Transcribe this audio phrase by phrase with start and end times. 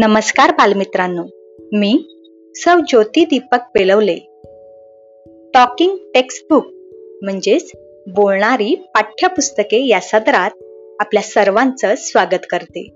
[0.00, 1.22] नमस्कार बालमित्रांनो.
[1.72, 2.02] मी
[2.56, 4.16] सौ ज्योती दीपक पेलवले
[5.54, 6.66] टॉकिंग टेक्स्टबुक
[7.22, 7.72] म्हणजेच
[8.14, 10.50] बोलणारी पाठ्यपुस्तके या सदरात
[11.00, 12.88] आपल्या सर्वांचं स्वागत करते.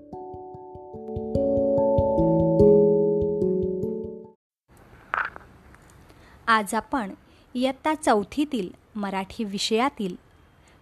[6.47, 7.11] आज आपण
[7.55, 10.15] इयत्ता चौथीतील मराठी विषयातील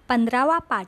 [0.09, 0.87] पंधरावा पाठ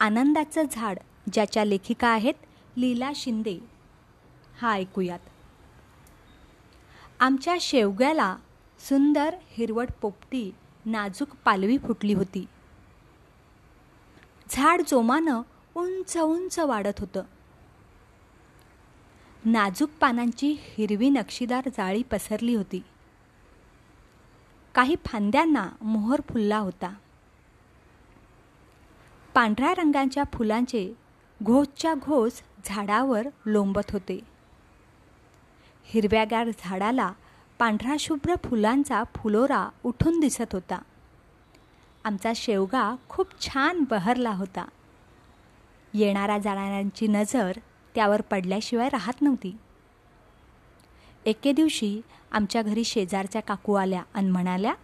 [0.00, 0.98] आनंदाचं झाड
[1.32, 2.34] ज्याच्या लेखिका आहेत
[2.76, 3.73] लीला शिंदे.
[4.60, 5.18] हा ऐकूयात.
[7.20, 8.36] आमच्या शेवग्याला
[8.78, 10.54] सुंदर हिरवट पोपटी
[10.84, 12.46] नाजूक पालवी फुटली होती.
[14.50, 15.42] झाड जोमानं
[15.74, 17.22] उंच उंच वाढत होतं.
[19.44, 22.82] नाजूक पानांची हिरवी नक्षीदार जाळी पसरली होती.
[24.74, 26.94] काही फांद्यांना मोहर फुलला होता.
[29.34, 30.94] पांढऱ्या रंगांच्या फुलांचे
[31.42, 34.33] घोसच्या घोस झाडावर लोंबत होते.
[35.84, 37.12] हिरव्यागार झाडाला
[37.58, 40.82] पांढरा शुभ्र फुलांचा फुलोरा उठून दिसत होता.
[42.04, 44.64] आमचा शेवगा खूप छान बहरला होता.
[45.94, 47.52] येणाऱ्या जाणाऱ्यांची नजर
[47.94, 49.56] त्यावर पडल्याशिवाय राहत नव्हती.
[51.24, 52.00] एके दिवशी
[52.32, 54.74] आमच्या घरी शेजारच्या काकू आल्या आणि म्हणाल्या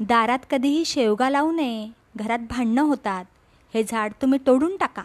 [0.00, 3.24] दारात कधीही शेवगा लावू नये घरात भांडणं होतात
[3.74, 5.02] हे झाड तुम्ही तोडून टाका.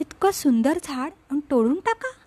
[0.00, 2.23] इतकं सुंदर झाड आणि तोडून टाका?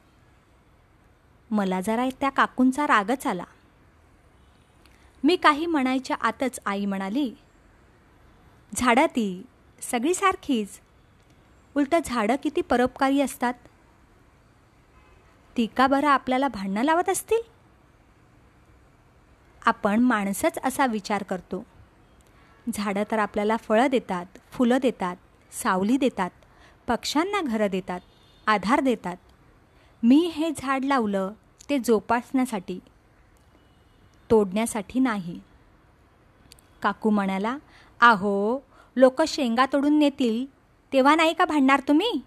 [1.51, 3.43] मला जरा त्या काकूंचा रागच आला.
[5.23, 7.33] मी काही म्हणायच्या आतच आई म्हणाली
[8.75, 9.45] झाडं ती
[9.81, 10.79] सगळी सारखीच.
[11.75, 13.53] उलटं झाडं किती परोपकारी असतात.
[15.57, 17.41] ती का बरं आपल्याला भांडणं लावत असतील?
[19.65, 21.63] आपण माणसंच असा विचार करतो.
[22.73, 25.15] झाडं तर आपल्याला फळं देतात फुलं देतात
[25.51, 26.29] सावली देतात
[26.87, 27.99] पक्ष्यांना घरं देतात
[28.47, 29.17] आधार देतात.
[30.03, 31.31] मी हे झाड लावलं
[31.69, 32.79] ते जोपासण्यासाठी
[34.31, 35.39] तोडण्यासाठी नाही.
[36.81, 37.57] काकू म्हणाला
[38.01, 38.59] आहो
[38.95, 40.45] लोक शेंगा तोडून नेतील
[40.93, 42.21] तेव्हा नाही का भांडणार तुम्ही?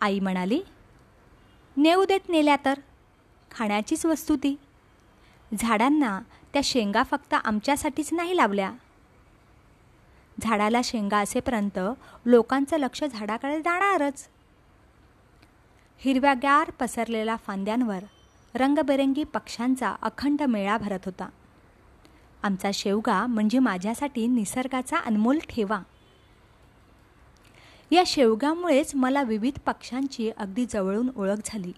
[0.00, 0.60] आई म्हणाली
[1.76, 2.80] नेऊ देत नेल्या तर
[3.50, 4.56] खाण्याचीच वस्तू ती.
[5.60, 6.20] झाडांना
[6.52, 8.72] त्या शेंगा फक्त आमच्यासाठीच नाही लावल्या.
[10.42, 11.78] झाडाला शेंगा असेपर्यंत
[12.26, 14.28] लोकांचं लक्ष झाडाकडे जाणारच.
[16.00, 18.02] हिरव्यागार पसरलेल्या फांद्यांवर
[18.54, 21.28] रंगबेरंगी पक्ष्यांचा अखंड मेळा भरत होता.
[22.42, 25.80] आमचा शेवगा म्हणजे माझ्यासाठी निसर्गाचा अनमोल ठेवा.
[27.90, 31.72] या शेवगामुळेच मला विविध पक्ष्यांची अगदी जवळून ओळख झाली.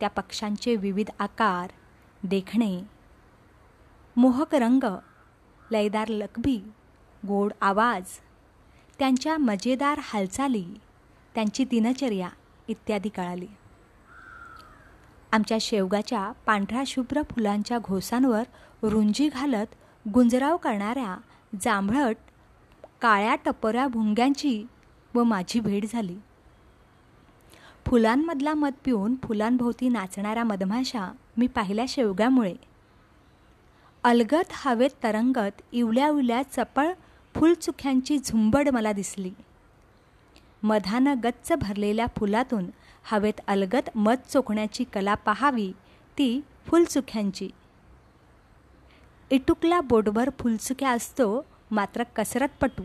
[0.00, 1.70] त्या पक्ष्यांचे विविध आकार
[2.22, 2.80] देखणे
[4.16, 4.84] मोहक रंग
[5.70, 6.56] लयदार लकबी
[7.28, 8.02] गोड आवाज
[8.98, 10.64] त्यांच्या मजेदार हालचाली
[11.34, 12.28] त्यांची दिनचर्या
[12.68, 13.46] इत्यादी कळाली.
[15.32, 18.42] आमच्या शेवगाच्या पांढऱ्या शुभ्र फुलांच्या घोसांवर
[18.82, 19.66] रुंजी घालत
[20.14, 21.16] गुंजराव करणाऱ्या
[21.60, 22.16] जांभळट
[23.00, 24.66] काळ्या टपोऱ्या भुंग्यांची
[25.14, 26.16] व माझी भेट झाली.
[27.86, 32.54] फुलांमधला मध पिऊन फुलांभोवती नाचणाऱ्या मधमाशा मी पाहिल्या शेवग्यामुळे.
[34.04, 36.92] अलगत हवेत तरंगत इवल्या उवल्या चपळ
[37.34, 39.32] फुलचुख्यांची झुंबड मला दिसली.
[40.62, 42.70] मधानं गच्च भरलेल्या फुलातून
[43.02, 45.72] हवेत अलगत मध चोखण्याची कला पहावी
[46.18, 47.50] ती फुलचुख्यांची
[49.30, 52.82] इटुकला बोटभर फुलचुक्या असतो मात्र कसरतपटू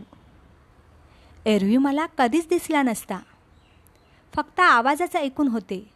[1.46, 3.18] एरवी मला कधीच दिसला नसता.
[4.34, 5.90] फक्त आवाजाच ऐकून होते.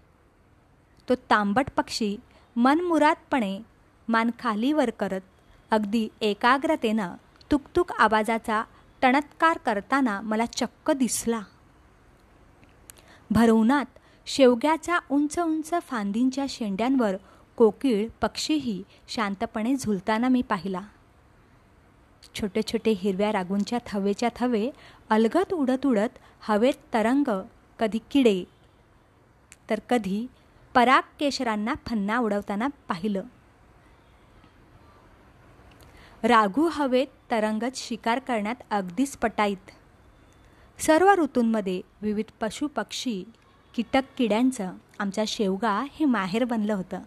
[1.09, 2.16] तो तांबट पक्षी
[2.56, 3.60] मनमुरादपणे
[4.09, 5.20] मान खालीवर करत
[5.70, 7.14] अगदी एकाग्रतेनं
[7.50, 8.64] तुकतुक आवाजाचा
[9.03, 11.41] टणत्कार करताना मला चक्क दिसला.
[13.32, 13.84] भरवनात
[14.26, 17.16] शेवग्याच्या उंच उंच फांदींच्या शेंड्यांवर
[17.56, 20.81] कोकिळ पक्षीही शांतपणे झुलताना मी पाहिला.
[22.34, 24.70] छोटे छोटे हिरव्या रागूंच्या थवेच्या थवे
[25.11, 27.43] अलगत उडत उडत हवेत तरंग
[27.79, 28.44] कधी किडे.
[29.70, 30.26] तर कधी
[30.75, 33.23] पराग केशरांना फन्ना उडवताना पाहिलं.
[36.23, 39.70] राघू हवेत तरंगत शिकार करण्यात अगदीच पटाईत.
[40.78, 43.24] सर्व ऋतूंमध्ये विविध पशु पक्षी
[43.74, 47.02] कीटक किड्यांचं आमच्या शेवगा हे माहेर बनलं होतं.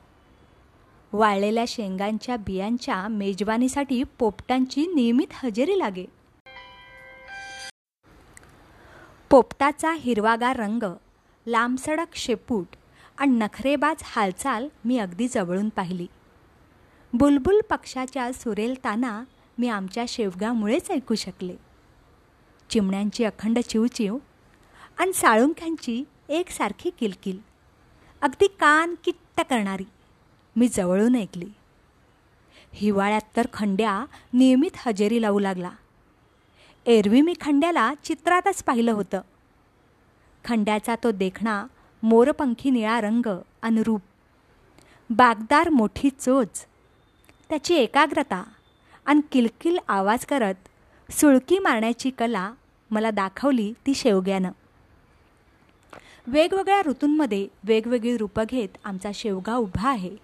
[1.13, 6.05] वाळलेल्या शेंगांच्या बियांच्या मेजवानीसाठी पोपटांची नियमित हजेरी लागे.
[9.29, 10.83] पोपटाचा हिरवागार रंग
[11.47, 12.75] लांबसडक शेपूट
[13.17, 16.07] आणि नखरेबाज हालचाल मी अगदी जवळून पाहिली.
[17.13, 19.23] बुलबुल पक्षाच्या सुरेल ताना
[19.57, 21.55] मी आमच्या शेवगामुळेच ऐकू शकले.
[22.69, 24.17] चिमण्यांची अखंड चिवचिव
[24.97, 27.39] आणि साळुंख्यांची एकसारखी किलकिल.
[28.21, 29.85] अगदी कान किट्ट करणारी.
[30.55, 31.49] मी जवळून ऐकली.
[32.73, 35.71] हिवाळ्यात तर खंड्या नियमित हजेरी लावू लागला.
[36.85, 39.21] एरवी मी खंड्याला चित्रातच पाहिलं होतं.
[40.45, 41.67] खंड्याचा तो देखणा
[42.03, 44.01] मोरपंखी निळा रंग अनुरूप.
[45.09, 46.65] बागदार मोठी चोच.
[47.49, 48.43] त्याची एकाग्रता
[49.05, 50.55] आणि किलकिल आवाज करत
[51.11, 52.53] सुळकी मारण्याची कला
[52.91, 54.51] मला दाखवली ती शेवग्यानं.
[56.27, 60.15] वेगवेगळ्या ऋतूंमध्ये वेगवेगळी रूपं घेत आमचा शेवगा उभा आहे.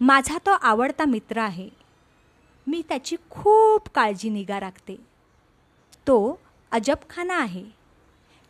[0.00, 1.68] माझा तो आवडता मित्र आहे.
[2.66, 4.96] मी त्याची खूप काळजी निगा राखते.
[6.06, 6.38] तो
[6.70, 7.64] अजबखाना आहे.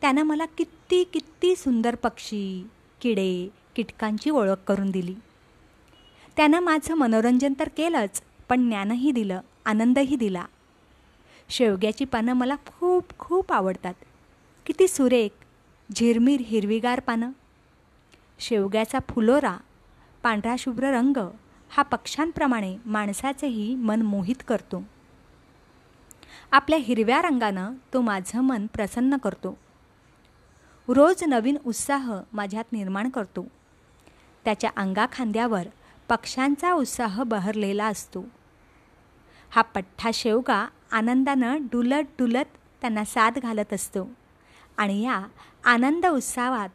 [0.00, 2.66] त्यानं मला किती किती सुंदर पक्षी
[3.00, 5.14] किडे कीटकांची ओळख करून दिली.
[6.36, 10.44] त्यानं माझं मनोरंजन तर केलंच पण ज्ञानही दिलं आनंदही दिला.
[11.48, 13.94] शेवग्याची पानं मला खूप खूप आवडतात.
[14.66, 15.30] किती सुरेख
[15.96, 17.30] झिरमीर हिरवीगार पानं.
[18.38, 19.56] शेवग्याचा फुलोरा
[20.22, 21.28] पांढरा शुभ्र रंग
[21.68, 24.82] हा पक्ष्यांप्रमाणे माणसाचेही मन मोहित करतो.
[26.50, 29.58] आपल्या हिरव्या रंगानं तो माझं मन प्रसन्न करतो.
[30.88, 33.46] रोज नवीन उत्साह माझ्यात निर्माण करतो.
[34.44, 35.66] त्याच्या अंगाखांद्यावर
[36.08, 38.24] पक्ष्यांचा उत्साह बहरलेला असतो.
[39.50, 44.08] हा पठ्ठा शेवगा आनंदानं डुलत डुलत त्यांना साथ घालत असतो.
[44.76, 45.26] आणि या
[45.64, 46.68] आनंद उत्साहात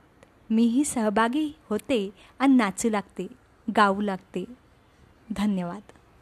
[0.50, 2.10] मीही सहभागी होते
[2.40, 3.28] आणि नाचू लागते
[3.76, 4.46] गाऊ लागते.
[5.36, 5.82] धन्यवाद.